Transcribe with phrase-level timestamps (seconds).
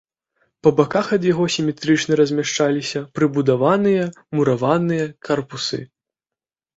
[0.67, 4.07] Па баках ад яго, сіметрычна размяшчаліся прыбудаваныя
[4.39, 5.79] мураваныя карпусы.